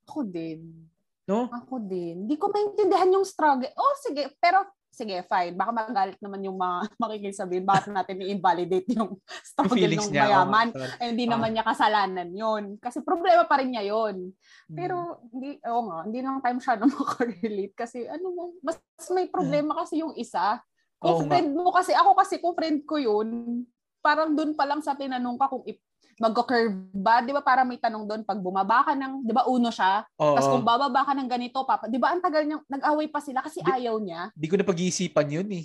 [0.09, 0.89] Ako din.
[1.29, 1.53] no?
[1.53, 2.25] Ako din.
[2.25, 3.69] Hindi ko maintindihan yung struggle.
[3.77, 4.33] Oh, sige.
[4.41, 4.65] Pero,
[4.95, 5.59] sige, fine.
[5.59, 7.67] Baka magalit naman yung mga makikisabihin.
[7.67, 9.19] Bakit natin i-invalidate yung
[9.51, 10.31] struggle ng niya.
[10.31, 10.69] mayaman.
[10.71, 10.87] oo.
[11.03, 14.31] Eh, hindi naman niya kasalanan yon Kasi problema pa rin niya yon
[14.65, 14.81] Mm.
[14.81, 14.97] Pero,
[15.29, 17.75] hindi, oo nga, hindi lang tayo masyado makarelate.
[17.77, 18.81] Kasi, ano mo, mas
[19.13, 20.57] may problema kasi yung isa.
[20.97, 21.37] Kung nga.
[21.37, 23.61] friend mo kasi, ako kasi, kung friend ko yun,
[24.01, 25.69] parang dun pa lang sa tinanong ka kung
[26.19, 27.43] magko-curve ba, 'di ba?
[27.43, 30.07] Para may tanong doon pag bumaba ka ng, 'di ba, uno siya.
[30.19, 30.35] Oo.
[30.35, 33.43] Tapos kung bababa ka ng ganito, papa, 'di ba ang tagal niya, nag-away pa sila
[33.43, 34.31] kasi Di- ayaw niya.
[34.35, 35.65] Di ko na pag-iisipan yun eh.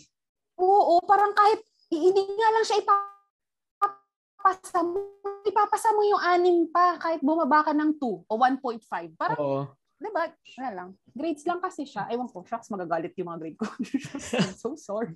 [0.59, 4.99] Oo, parang kahit hindi nga lang siya ipapasa mo,
[5.47, 9.15] ipapasa mo yung anim pa kahit bumaba ka ng 2 o 1.5.
[9.15, 9.61] Parang, Oo.
[9.99, 10.89] Di ba, wala lang.
[11.11, 12.07] Grades lang kasi siya.
[12.07, 13.67] Ewan ko, shucks, magagalit yung mga grade ko.
[14.39, 15.11] I'm so sorry.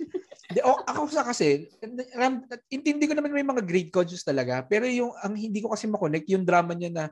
[0.52, 1.72] Di, o, ako sa kasi,
[2.68, 6.28] intindi ko naman may mga grade conscious talaga, pero yung ang hindi ko kasi makonect,
[6.28, 7.06] yung drama niya na,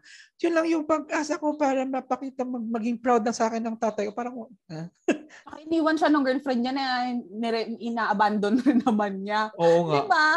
[0.43, 4.11] yun lang yung pag-asa ko para mapakita, mag, maging proud na sa akin ng tatay
[4.11, 4.13] ko.
[4.13, 4.35] Parang,
[4.67, 4.91] ah,
[5.61, 6.85] Iniwan siya ng girlfriend niya na
[7.31, 9.49] nire- ina-abandon rin naman niya.
[9.53, 9.95] oo nga.
[9.95, 10.27] Di ba?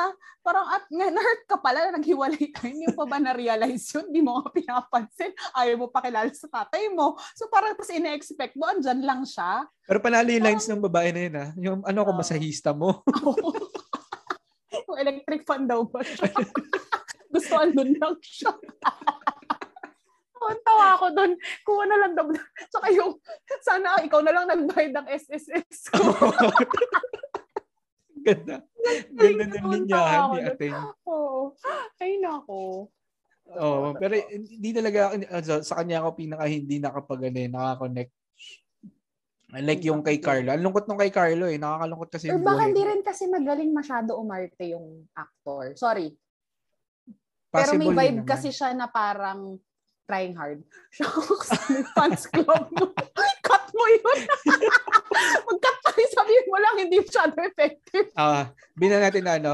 [0.40, 2.68] Parang at nga, na-hurt ka pala, naghiwalay ka.
[2.68, 4.12] Hindi pa ba na-realize yun?
[4.12, 5.32] Hindi mo nga pinapansin.
[5.52, 7.16] Ayaw mo pakilala sa tatay mo.
[7.32, 9.64] So parang tapos ina-expect mo, andyan lang siya.
[9.82, 11.50] Pero panalo yung lines ng babae na yun ah.
[11.56, 12.20] Yung ano ko, Oo.
[12.20, 13.00] masahista mo.
[14.84, 16.28] Yung electric fan daw ba siya?
[17.34, 18.52] Gusto andun lang siya.
[20.50, 21.32] Ang tawa ako doon.
[21.64, 22.26] Kuha na lang daw.
[22.72, 23.16] Tsaka yung,
[23.62, 26.02] sana ikaw na lang nagbayad ng SSS ko.
[28.24, 28.64] Ganda.
[29.12, 30.40] Ganda ng linyahan ni.
[30.48, 30.72] Aten.
[31.04, 31.52] Oo.
[32.00, 32.88] Ay, nako.
[33.44, 38.12] Oo, pero hindi talaga also, sa kanya ako pinaka hindi nakapag ano, eh, nakakonect.
[39.54, 40.50] Like yung kay Carlo.
[40.50, 41.60] Ang lungkot nung kay Carlo eh.
[41.60, 42.68] Nakakalungkot kasi Or yung baka buhay.
[42.72, 45.78] hindi rin kasi magaling masyado umarte yung actor.
[45.78, 46.10] Sorry.
[47.54, 49.62] Pero may Possible vibe kasi siya na parang
[50.06, 50.60] trying hard.
[50.94, 52.92] Shucks, may fans club mo.
[53.46, 54.18] Cut mo yun.
[55.48, 58.08] Mag-cut tayo, sabihin mo lang, hindi masyado effective.
[58.16, 59.52] Ah, bina natin na ano,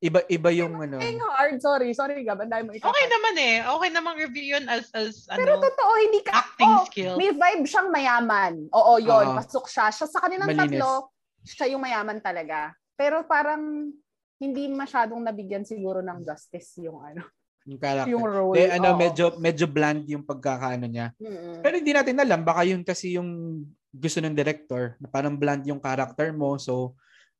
[0.00, 1.00] iba iba yung ano.
[1.00, 1.88] Trying hard, sorry.
[1.96, 2.92] Sorry, Gab, ang dami mo ikaw.
[2.92, 3.54] Okay naman eh.
[3.64, 7.14] Okay namang review yun as, as Pero ano, totoo, hindi ka, acting oh, skill.
[7.16, 8.54] may vibe siyang mayaman.
[8.72, 9.36] Oo, yon Oo.
[9.40, 9.88] pasok siya.
[9.92, 10.80] Siya sa kanilang Malinis.
[10.80, 11.12] tatlo,
[11.44, 12.72] siya yung mayaman talaga.
[12.94, 13.92] Pero parang
[14.38, 17.24] hindi masyadong nabigyan siguro ng justice yung ano,
[17.64, 18.12] Yung character.
[18.12, 18.54] yung role.
[18.56, 19.00] De, ano, Oo.
[19.00, 21.16] medyo medyo bland yung pagkakaano niya.
[21.16, 21.64] Mm-mm.
[21.64, 25.80] Pero hindi natin alam, baka yun kasi yung gusto ng director, na parang bland yung
[25.80, 26.92] character mo, so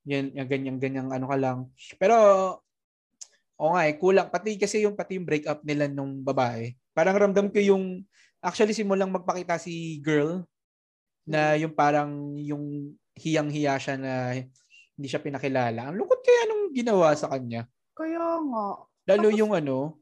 [0.08, 1.58] yan, yung ganyan ganyan ano ka lang.
[2.00, 2.16] Pero
[3.54, 6.72] o nga eh, kulang pati kasi yung pati yung breakup nila nung babae.
[6.96, 8.02] Parang ramdam ko yung
[8.40, 10.44] actually simulang magpakita si girl
[11.24, 14.12] na yung parang yung hiyang-hiya siya na
[14.94, 15.90] hindi siya pinakilala.
[15.90, 17.66] Ang lungkot kaya nung ginawa sa kanya.
[17.94, 18.66] Kaya nga.
[19.04, 19.98] Lalo Tapos- yung ano,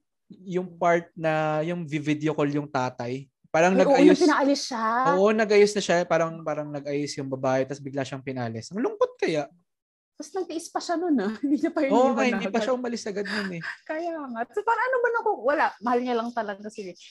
[0.47, 3.29] yung part na yung video call yung tatay.
[3.53, 4.17] Parang Ay, oo, nag-ayos.
[4.17, 4.85] yung pinaalis siya.
[5.13, 5.97] Oo, nag-ayos na siya.
[6.09, 8.73] Parang parang nag-ayos yung babae tapos bigla siyang pinalis.
[8.73, 9.45] Ang lungkot kaya.
[10.23, 11.35] Tapos nagtiis pa siya nun ah.
[11.43, 13.63] Hindi niya pa yun Oo, nga, hindi pa siya umalis agad nun eh.
[13.91, 14.41] Kaya nga.
[14.55, 15.31] So, parang ano ba naku?
[15.43, 15.67] Wala.
[15.83, 17.05] Mahal niya lang talaga si Rich.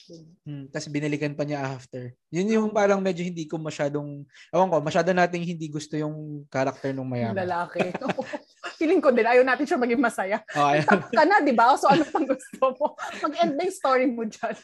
[0.48, 2.16] Hmm, tapos binalikan pa niya after.
[2.32, 6.96] Yun yung parang medyo hindi ko masyadong, ewan ko, masyado nating hindi gusto yung character
[6.96, 7.36] nung mayaman.
[7.36, 7.84] lalaki.
[8.82, 10.42] Feeling ko din, ayaw natin siya maging masaya.
[10.58, 10.82] Oh, ayun.
[10.82, 11.78] Top ka na, di ba?
[11.78, 12.98] So, ano pang gusto mo?
[13.22, 14.58] Mag-end na yung story mo dyan.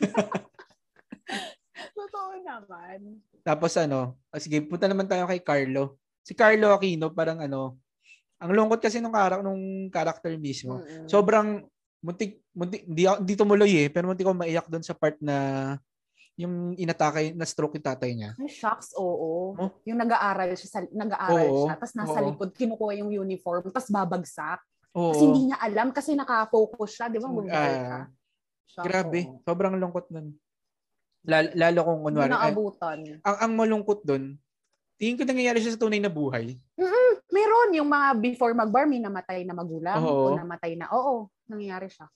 [1.94, 3.22] Totoo naman.
[3.46, 6.02] Tapos ano, ah, sige, punta naman tayo kay Carlo.
[6.26, 7.78] Si Carlo Aquino, parang ano,
[8.42, 10.82] ang lungkot kasi nung, karak nung character mismo.
[10.82, 11.06] Mm-mm.
[11.06, 11.62] sobrang
[12.02, 15.78] muntik, muntik hindi, hindi tumuloy eh, pero muntik ko maiyak doon sa part na
[16.38, 18.30] yung inatake, na stroke yung tatay niya.
[18.38, 19.58] Ay, shocks, oo.
[19.58, 19.70] Oh.
[19.82, 22.26] Yung nag-aaral siya, sa, nag-aaral Oo, siya, tapos nasa oo.
[22.30, 24.62] likod, kinukuha yung uniform, tapos babagsak.
[24.94, 25.10] Oo.
[25.10, 27.26] Kasi hindi niya alam, kasi nakafocus siya, di ba?
[27.26, 28.06] Siya.
[28.70, 29.42] Shocks, Grabe, oo.
[29.42, 30.38] sobrang lungkot nun.
[31.26, 32.98] Lalo, lalo kung Hindi kunwari, ay, naabutan.
[33.26, 34.38] ang, ang malungkot doon,
[34.94, 36.54] tingin ko nangyayari siya sa tunay na buhay.
[37.34, 40.32] Meron yung mga before mag-bar, may namatay na magulang Oo.
[40.32, 42.06] o namatay na, oo, nangyayari siya.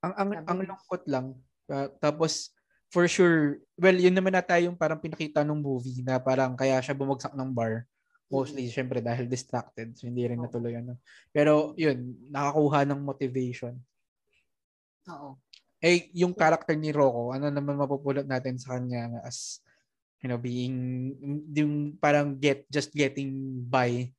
[0.00, 0.46] Ang ang, Grabe.
[0.48, 1.26] ang lungkot lang.
[1.68, 2.56] Ah, tapos,
[2.88, 6.80] for sure, well, yun naman na tayo yung parang pinakita ng movie na parang kaya
[6.80, 7.84] siya bumagsak ng bar.
[8.28, 9.96] Mostly, syempre, dahil distracted.
[9.96, 11.00] So, hindi rin natuloy ano.
[11.32, 13.72] Pero, yun, nakakuha ng motivation.
[15.08, 15.40] Oo.
[15.80, 19.64] Eh, yung character ni Rocco, ano naman mapupulot natin sa kanya as,
[20.20, 20.76] you know, being,
[21.56, 24.12] yung parang get, just getting by.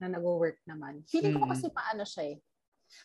[0.00, 1.04] na nag-work naman.
[1.04, 1.52] Feeling ko Mm.
[1.52, 2.36] kasi paano siya eh.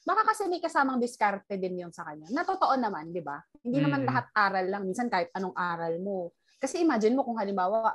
[0.04, 2.28] Baka kasi may kasamang diskarte din yon sa kanya.
[2.32, 3.38] Na totoo naman, di ba?
[3.62, 4.08] Hindi naman Mm.
[4.10, 4.84] lahat aral lang.
[4.84, 6.32] Minsan kahit anong aral mo.
[6.58, 7.93] Kasi imagine mo kung halimbawa,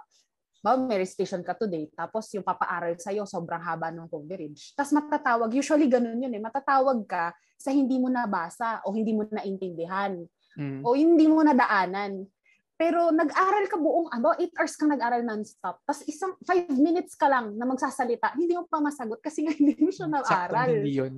[0.61, 4.77] ba may station ka today, tapos yung papaaral sa'yo, sobrang haba ng coverage.
[4.77, 9.25] Tapos matatawag, usually ganun yun eh, matatawag ka sa hindi mo nabasa o hindi mo
[9.25, 10.21] naintindihan
[10.61, 10.85] Mm.
[10.85, 12.29] o hindi mo nadaanan.
[12.77, 15.81] Pero nag-aral ka buong, about 8 hours kang nag-aral non-stop.
[15.85, 19.77] Tapos isang 5 minutes ka lang na magsasalita, hindi mo pa masagot kasi nga hindi
[19.81, 20.69] mo siya Saktong nag-aral.
[20.77, 21.15] hindi yun.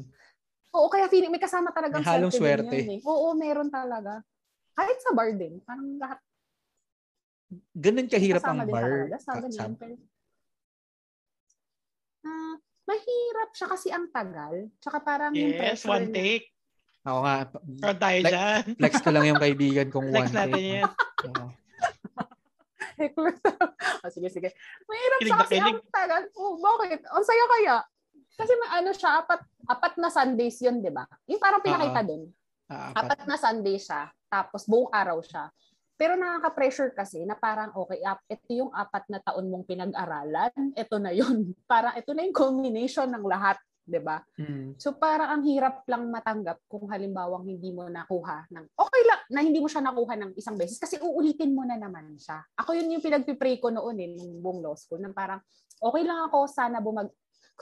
[0.73, 2.81] Oo, kaya feeling may kasama talagang May halong swerte din swerte.
[2.81, 3.01] yun eh.
[3.05, 4.25] Oo, meron talaga.
[4.73, 6.19] Kahit sa bar din, parang lahat
[7.75, 8.89] Ganun kahirap kasama ang din bar.
[8.89, 9.95] talaga sa Pero,
[12.25, 14.73] ah, mahirap siya kasi ang tagal.
[14.79, 16.47] Tsaka parang yung Yes, pressure one na- take.
[17.03, 17.37] Ako nga,
[17.83, 18.63] Proud tayo Like- dyan.
[18.79, 20.71] flex ko lang yung kaibigan kong Flex one natin take.
[20.73, 20.85] yan.
[21.27, 21.47] Oo.
[24.03, 24.49] oh, sige, sige.
[24.87, 25.67] Mahirap Kilig siya kasi kilig.
[25.67, 26.23] ang tagal.
[26.35, 27.01] Oh, bakit?
[27.05, 27.77] Ang saya kaya.
[28.37, 31.05] Kasi ano siya, apat, apat na Sundays yun, di ba?
[31.29, 32.29] Yung parang pinakita dun.
[32.73, 35.53] Ah, Apat na Sunday siya, tapos buong araw siya.
[36.01, 38.01] Pero nakaka-pressure kasi na parang, okay,
[38.33, 41.53] ito yung apat na taon mong pinag-aralan, ito na yun.
[41.71, 44.18] Parang ito na yung culmination ng lahat, di ba?
[44.35, 44.79] Mm.
[44.83, 49.40] So parang ang hirap lang matanggap kung halimbawang hindi mo nakuha ng okay lang na
[49.42, 52.47] hindi mo siya nakuha ng isang beses kasi uulitin mo na naman siya.
[52.62, 55.42] Ako yun yung pinagpipray ko noon eh nung buong law school nang parang
[55.83, 57.11] okay lang ako sana bumag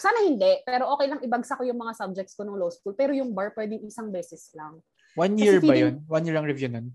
[0.00, 3.12] sana hindi pero okay lang ibagsak ko yung mga subjects ko nung law school pero
[3.12, 4.80] yung bar pwedeng isang beses lang.
[5.14, 5.94] One Kasi year ba feeling- yun?
[6.08, 6.86] One year ang review nun?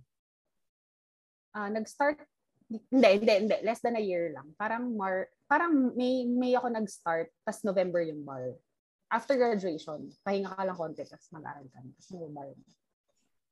[1.54, 2.20] Ah nag-start
[2.66, 3.58] hindi, hindi, hindi.
[3.62, 4.50] Less than a year lang.
[4.58, 8.58] Parang Mar parang May, May ako nag-start, tas November yung bar.
[9.06, 11.78] After graduation, pahinga ka lang konti, tas mag-aral ka.
[12.02, 12.50] Tas mag-bar.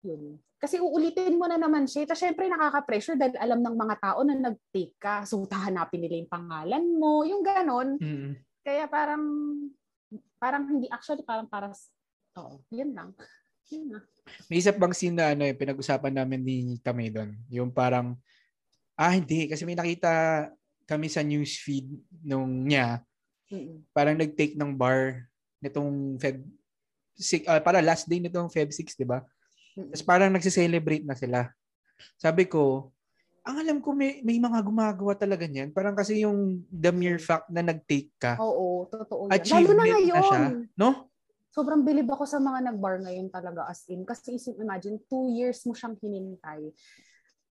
[0.04, 0.36] Yun.
[0.60, 2.10] Kasi uulitin mo na naman siya.
[2.10, 5.24] Tapos syempre nakaka-pressure dahil alam ng mga tao na nag-take ka.
[5.24, 7.24] So hanapin nila yung pangalan mo.
[7.24, 8.02] Yung ganon.
[8.02, 8.34] Mm.
[8.64, 9.24] Kaya parang,
[10.40, 11.70] parang hindi, actually parang para,
[12.40, 13.12] oo, yun lang.
[13.72, 14.00] Yun na.
[14.48, 17.36] May isa bang scene na ano, eh, pinag-usapan namin ni Tamay doon.
[17.52, 18.16] Yung parang,
[18.96, 20.48] ah hindi, kasi may nakita
[20.88, 21.92] kami sa newsfeed
[22.24, 23.04] nung niya,
[23.52, 23.84] Mm-mm.
[23.92, 25.28] parang nag-take ng bar
[25.64, 26.44] nitong Feb,
[27.16, 29.24] six, ah, para last day nitong Feb 6, di ba?
[29.74, 31.50] Tapos parang nagse-celebrate na sila.
[32.20, 32.92] Sabi ko,
[33.44, 35.76] ang alam ko may, may mga gumagawa talaga niyan.
[35.76, 39.36] Parang kasi yung the mere fact na nag-take ka, Oo, totoo yan.
[39.36, 40.24] Lalo na achievement na, ngayon.
[40.24, 40.42] siya.
[40.80, 40.90] No?
[41.54, 44.02] sobrang bilib ako sa mga nag-bar ngayon talaga as in.
[44.02, 46.74] Kasi isip, imagine, two years mo siyang hinintay.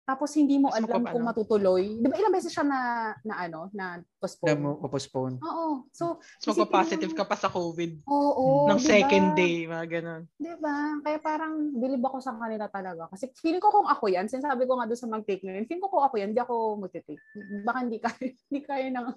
[0.07, 1.27] Tapos hindi mo Tapos alam kung ano?
[1.27, 1.99] matutuloy.
[1.99, 2.79] Di ba ilang beses siya na,
[3.21, 4.55] na ano, na Na postpone?
[4.55, 5.35] mo postpone.
[5.37, 5.83] Oo.
[5.91, 8.07] So, So, magpa-positive ka pa sa COVID.
[8.07, 8.71] oo.
[8.71, 8.87] ng di ba?
[8.87, 10.21] second day, mga ganun.
[10.33, 10.95] Di ba?
[11.03, 13.11] Kaya parang bilib ako sa kanila talaga.
[13.11, 15.83] Kasi feeling ko kung ako yan, sinasabi ko nga doon sa mag-take na yun, feeling
[15.83, 17.19] ko kung ako yan, hindi ako mag-take.
[17.61, 18.15] Baka hindi kaya,
[18.47, 19.07] hindi kaya ng,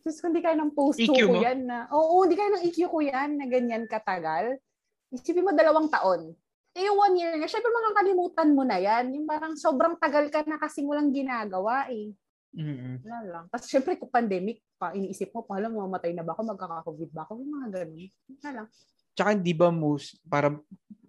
[0.00, 1.44] just hindi kaya ng post EQ ko mo?
[1.44, 4.56] yan na, oo, hindi kaya ng EQ ko yan na ganyan katagal.
[5.12, 6.32] Isipin mo dalawang taon.
[6.72, 9.12] Eh, yung one year nga, syempre makakalimutan mo na yan.
[9.12, 12.16] Yung parang sobrang tagal ka na kasi mo lang ginagawa eh.
[12.56, 13.44] mm Wala lang.
[13.52, 17.44] Tapos syempre kung pandemic pa, iniisip mo, pahala mamatay na ba ako, magkaka-COVID ba ako,
[17.44, 18.08] yung mga ganun.
[18.08, 18.66] Wala lang.
[19.12, 20.48] Tsaka hindi ba most, para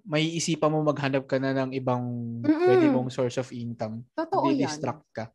[0.04, 2.04] may isipan mo maghanap ka na ng ibang
[2.44, 2.68] Mm-mm.
[2.68, 4.04] pwede mong source of income.
[4.12, 4.68] Totoo Hindi yan.
[4.68, 5.26] distract ka.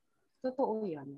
[0.45, 1.09] Totoo yan.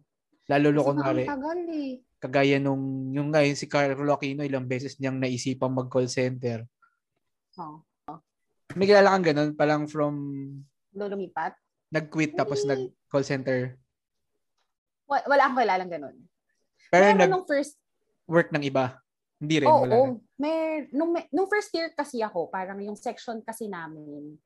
[0.46, 1.92] Lalo nga, ang kunwari, tagal eh.
[2.22, 6.62] kagaya nung, yung ngayon si Carlo Aquino, ilang beses niyang naisipan mag-call center.
[7.58, 7.82] Oh.
[8.78, 10.14] May kilala kang ganun, palang from,
[10.94, 11.54] Lumipat.
[11.90, 12.90] nag-quit tapos Hindi.
[12.90, 13.58] nag-call center.
[15.06, 16.16] Wala, wala akong kilalang ganun.
[16.86, 17.74] Pero Pero nag-work nung first,
[18.52, 18.84] ng iba.
[19.40, 20.12] Hindi rin, oo, wala rin.
[20.36, 20.58] may,
[20.92, 24.38] nung, may- nung first year kasi ako, parang yung section kasi namin,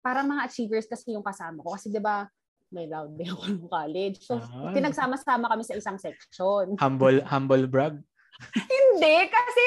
[0.00, 1.76] parang mga achievers kasi yung kasama ko.
[1.76, 2.24] Kasi di ba
[2.70, 4.22] may loud day ako nung college.
[4.22, 4.70] So, Ah.
[4.72, 6.78] pinagsama-sama kami sa isang section.
[6.78, 7.98] Humble, humble brag.
[8.72, 9.62] Hindi, kasi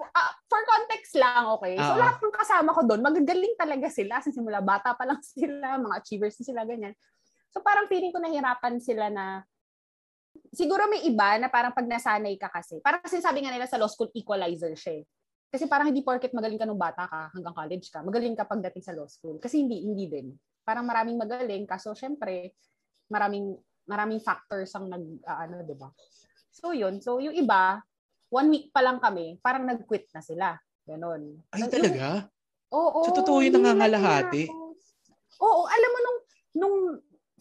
[0.00, 1.74] ah, for context lang, okay?
[1.80, 1.98] So, Ah.
[1.98, 4.20] lahat ng kasama ko doon, magagaling talaga sila.
[4.20, 6.92] Simula, bata pa lang sila, mga achievers na sila, ganyan.
[7.48, 9.44] So, parang feeling ko nahirapan sila na
[10.52, 12.80] siguro may iba na parang pag nasanay ka kasi.
[12.84, 15.04] Parang kasi sabi nga nila sa law school, equalizer siya eh.
[15.48, 18.84] Kasi parang hindi porket magaling ka nung bata ka hanggang college ka, magaling ka pagdating
[18.84, 19.40] sa law school.
[19.40, 20.36] Kasi hindi, hindi din.
[20.66, 22.52] Parang maraming magaling, kaso syempre,
[23.08, 23.56] maraming
[23.86, 25.86] maraming factors ang nag, ah, ano, di ba?
[26.50, 26.98] So, yun.
[26.98, 27.78] So, yung iba,
[28.30, 30.58] one week pa lang kami, parang nag-quit na sila.
[30.86, 31.42] Ganon.
[31.50, 32.30] Ay, Yung- talaga?
[32.70, 33.06] Oo.
[33.06, 34.50] So, totoo yung nangangalahati?
[35.38, 36.18] Oo, alam mo nung
[36.56, 36.76] nung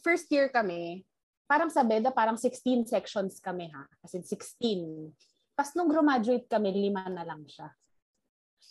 [0.04, 1.08] first year kami,
[1.48, 3.86] parang sa BEDA, parang 16 sections kami ha.
[4.04, 5.14] As in 16.
[5.56, 7.72] Tapos nung graduate kami, lima na lang siya.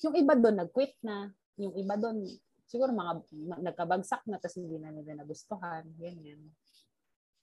[0.04, 1.32] Yung iba doon, nag-quit na.
[1.56, 2.28] Yung iba doon,
[2.68, 3.24] siguro mga
[3.62, 5.86] nagkabagsak na tapos hindi na nila nagustuhan.
[5.96, 6.44] Ganyan.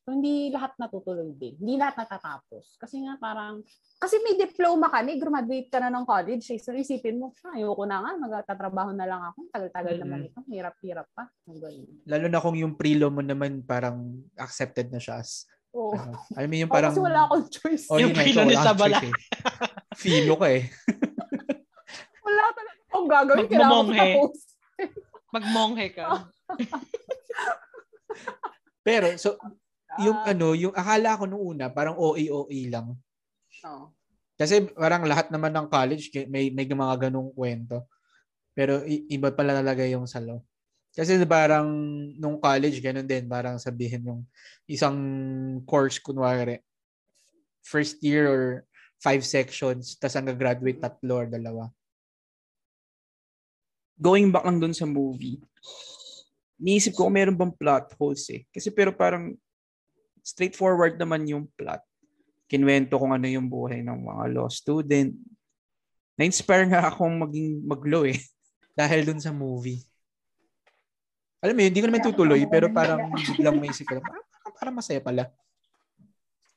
[0.02, 1.62] So, hindi lahat natutuloy din.
[1.62, 2.74] Hindi lahat natatapos.
[2.82, 3.62] Kasi nga parang,
[4.02, 6.42] kasi may diploma ka eh, graduate ka na ng college.
[6.50, 6.58] Eh.
[6.58, 9.46] So, isipin mo, ah, ayoko na nga, magtatrabaho na lang ako.
[9.54, 10.42] Tagal-tagal naman ito.
[10.50, 11.30] Hirap-hirap pa.
[11.46, 11.86] Ganun.
[12.10, 15.94] Lalo na kung yung prelo mo naman parang accepted na siya as, Oo.
[15.94, 17.86] ano, alam mo yung parang, kasi wala akong choice.
[17.94, 18.98] oh, Yung ikaw, ni Sabala.
[19.06, 19.14] eh.
[19.94, 20.66] Filo ka eh.
[22.26, 23.46] Wala talaga akong gagawin.
[23.54, 24.34] Kailangan ko tapos.
[25.30, 26.06] Magmonghe ka.
[28.88, 29.38] Pero, so,
[29.99, 32.88] yung Ah, ano, yung akala ko nung una, parang OA-OA lang.
[33.63, 33.93] oo.
[34.39, 37.86] Kasi parang lahat naman ng college may may mga ganung kwento.
[38.58, 40.41] Pero iba pala talaga yung sa law.
[40.91, 41.67] Kasi parang
[42.19, 44.21] nung college ganun din, parang sabihin yung
[44.67, 44.97] isang
[45.63, 46.60] course kunwari
[47.62, 48.43] first year or
[49.01, 51.69] five sections, tapos ang graduate tatlo or dalawa.
[54.01, 55.38] Going back lang dun sa movie,
[56.62, 58.41] niisip ko kung meron bang plot holes eh.
[58.54, 59.34] Kasi pero parang
[60.21, 61.81] straightforward naman yung plot.
[62.45, 65.12] Kinwento kung ano yung buhay ng mga law student.
[66.17, 68.17] Na-inspire nga akong maging mag-law eh.
[68.79, 69.81] Dahil dun sa movie.
[71.41, 74.25] Alam mo yun, hindi ko naman tutuloy, pero parang biglang may isip ko, parang,
[74.62, 75.25] parang masaya pala.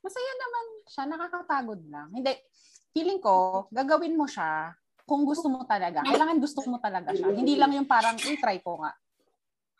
[0.05, 2.13] Masaya naman siya, nakakapagod lang.
[2.13, 2.37] Hindi,
[2.93, 4.77] feeling ko, gagawin mo siya
[5.09, 6.05] kung gusto mo talaga.
[6.05, 7.33] Kailangan gusto mo talaga siya.
[7.33, 8.93] Hindi lang yung parang, eh, try ko nga.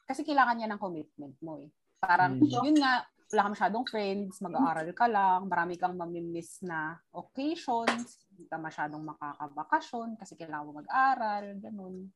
[0.09, 1.69] Kasi kailangan niya ng commitment mo eh.
[2.01, 2.49] Parang, Mm.
[2.49, 8.45] yun nga, wala ka masyadong friends, mag-aaral ka lang, marami kang mamimiss na occasions, hindi
[8.45, 12.11] ka masyadong makakabakasyon kasi kailangan mo mag-aral, ganun.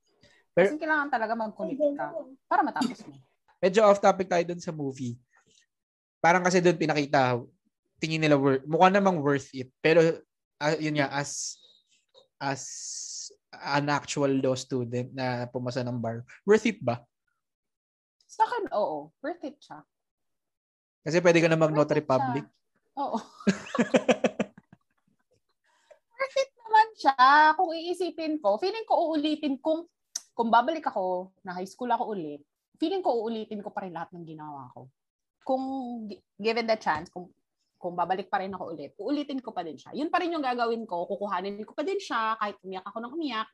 [0.52, 2.12] Pero- Kasi kailangan talaga mag-commit ka
[2.46, 3.14] para matapos mo.
[3.58, 5.18] Medyo off topic tayo dun sa movie.
[6.22, 7.40] Parang kasi dun pinakita,
[7.98, 9.70] tingin nila worth, mukha namang worth it.
[9.82, 10.02] Pero,
[10.58, 11.58] ah, yun nga, as,
[12.38, 12.62] as
[13.50, 17.02] an actual law student na pumasa ng bar, worth it ba?
[18.28, 19.10] Sa akin, oo.
[19.18, 19.82] Worth it siya.
[21.08, 22.44] Kasi pwede ka na mag-notary public.
[23.00, 23.16] Oo.
[26.36, 27.56] It naman siya.
[27.56, 29.88] Kung iisipin ko, feeling ko uulitin kung
[30.36, 32.44] kung babalik ako, na high school ako ulit,
[32.76, 34.92] feeling ko uulitin ko pa rin lahat ng ginawa ko.
[35.42, 35.64] Kung
[36.12, 37.32] gi- given the chance, kung
[37.80, 39.96] kung babalik pa rin ako ulit, uulitin ko pa din siya.
[39.96, 43.12] Yun pa rin yung gagawin ko, kukuhanin ko pa din siya, kahit umiyak ako ng
[43.16, 43.48] umiyak.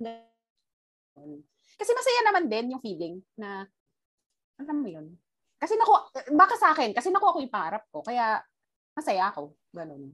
[1.78, 3.62] Kasi masaya naman din yung feeling na,
[4.58, 5.14] alam mo yun,
[5.64, 6.00] kasi nakuha,
[6.36, 8.44] baka sa akin, kasi nakuha ko yung pangarap ko, kaya
[8.92, 9.56] masaya ako.
[9.72, 10.12] Ganun.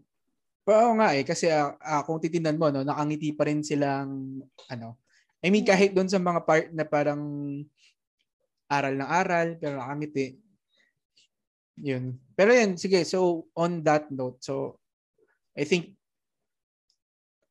[0.71, 4.39] Oo nga eh, kasi ah, ah, kung titindan mo, no, nakangiti pa rin silang,
[4.71, 5.03] ano,
[5.43, 7.19] I mean, kahit doon sa mga part na parang
[8.71, 10.39] aral ng aral, pero nakangiti.
[11.83, 12.15] Yun.
[12.39, 14.79] Pero yun, sige, so on that note, so
[15.59, 15.99] I think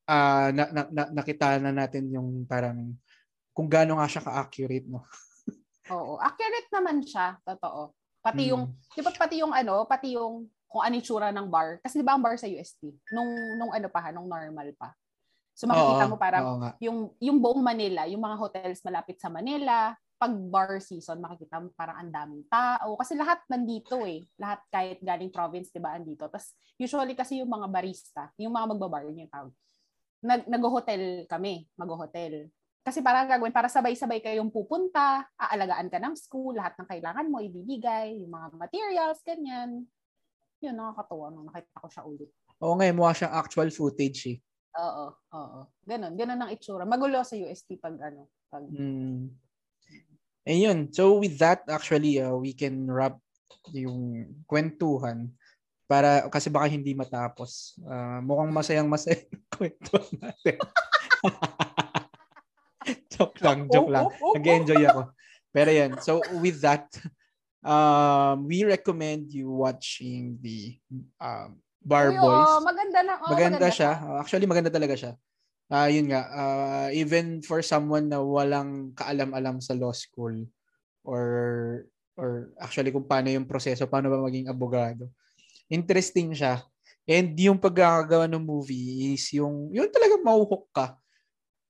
[0.08, 2.96] ah na, na, na, nakita na natin yung parang
[3.52, 5.04] kung gaano nga siya ka-accurate, no?
[5.90, 6.16] Oo.
[6.18, 7.36] Accurate naman siya.
[7.42, 7.94] Totoo.
[8.20, 8.94] Pati yung, Mm.
[8.94, 11.82] di ba pati yung ano, pati yung kung ano yung tsura ng bar.
[11.82, 12.94] Kasi di ba ang bar sa UST?
[13.10, 14.94] Nung, nung ano pa, ha, nung normal pa.
[15.56, 16.70] So makikita Oo, mo parang oo nga.
[16.78, 21.72] yung, yung buong Manila, yung mga hotels malapit sa Manila, pag bar season, makikita mo
[21.72, 22.92] parang ang daming tao.
[22.94, 24.28] Kasi lahat nandito eh.
[24.36, 26.28] Lahat kahit galing province, di ba, andito.
[26.28, 29.52] Tapos usually kasi yung mga barista, yung mga magbabar, yun yung tawag.
[30.20, 32.52] Nag, nag-hotel kami, mag-hotel.
[32.80, 37.44] Kasi parang gagawin, para sabay-sabay kayong pupunta, aalagaan ka ng school, lahat ng kailangan mo
[37.44, 39.84] ibibigay, yung mga materials, ganyan.
[40.64, 42.30] Yun, nakakatuwa nung nakita ko siya ulit.
[42.60, 44.38] Oo nga, eh, mukha siyang actual footage eh.
[44.80, 45.60] Oo, oo.
[45.82, 46.86] Ganon, ganon ang itsura.
[46.86, 49.34] Magulo sa UST pag ano, pag Mm.
[50.48, 50.88] Ayun.
[50.94, 53.20] So with that, actually, uh, we can wrap
[53.76, 55.30] yung kwentuhan
[55.84, 57.76] para kasi baka hindi matapos.
[57.82, 59.26] Uh, mukhang masayang masayang
[59.58, 60.56] kwentuhan natin.
[63.20, 64.08] joke lang, joke lang.
[64.16, 65.02] Nag-enjoy ako.
[65.52, 65.92] Pero yan.
[66.00, 66.88] So with that,
[67.60, 70.80] um, we recommend you watching the
[71.20, 72.48] um, Bar Uy, Boys.
[72.48, 73.14] oo, maganda na.
[73.20, 73.92] oo, maganda, siya.
[74.00, 75.12] Uh, Actually, maganda talaga siya.
[75.70, 76.26] Ah, yun nga.
[76.26, 80.34] uh, even for someone na walang kaalam-alam sa law school
[81.06, 81.24] or
[82.20, 85.08] or actually kung paano yung proseso, paano ba maging abogado.
[85.72, 86.60] Interesting siya.
[87.08, 90.99] And yung pagkakagawa ng movie is yung, yun talaga mauhook ka.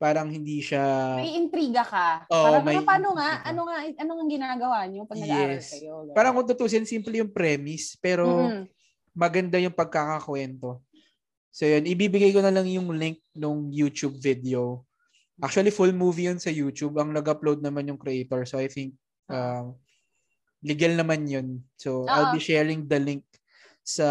[0.00, 2.24] Parang hindi siya, May intriga ka.
[2.32, 3.30] Oo, Parang, may ano, paano nga?
[3.44, 3.76] Ano nga?
[3.84, 5.76] Ano ang ginagawa niyo pag nag-aaral Yes.
[5.76, 5.92] kayo?
[6.08, 6.16] Ganun.
[6.16, 8.64] parang kung tutusin, simple yung premise, pero Mm-mm.
[9.12, 10.80] maganda yung pagkakakwento.
[11.52, 14.88] So yun, ibibigay ko na lang yung link nung YouTube video.
[15.36, 16.96] Actually, full movie yun sa YouTube.
[16.96, 18.48] Ang nag-upload naman yung creator.
[18.48, 18.96] So I think
[19.28, 19.76] um,
[20.64, 21.60] legal naman yun.
[21.76, 22.36] So I'll Oo.
[22.36, 23.28] be sharing the link
[23.84, 24.08] sa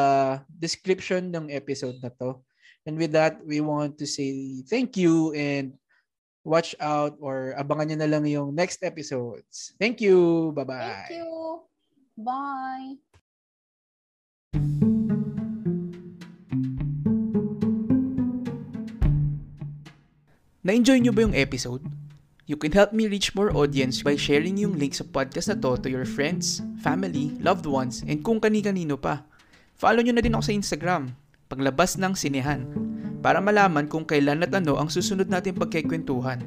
[0.54, 2.46] description ng episode na to.
[2.90, 5.78] And with that, we want to say thank you and
[6.42, 9.78] watch out or abangan nyo na lang yung next episodes.
[9.78, 10.50] Thank you.
[10.58, 11.06] Bye-bye.
[11.06, 11.30] Thank you.
[12.18, 12.98] Bye.
[20.66, 21.86] Na-enjoy nyo ba yung episode?
[22.50, 25.78] You can help me reach more audience by sharing yung link sa podcast na to
[25.78, 29.30] to your friends, family, loved ones, and kung kani-kanino pa.
[29.78, 31.14] Follow nyo na din ako sa Instagram,
[31.50, 32.70] paglabas ng sinehan,
[33.20, 36.46] para malaman kung kailan at ano ang susunod natin pagkikwentuhan.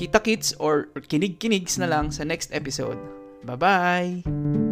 [0.00, 2.96] Kita-kits or kinig-kinigs na lang sa next episode.
[3.44, 4.69] Bye-bye!